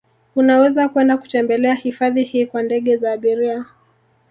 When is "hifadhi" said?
1.75-2.23